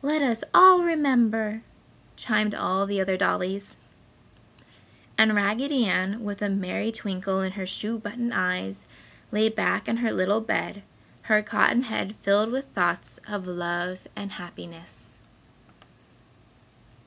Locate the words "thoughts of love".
12.72-14.08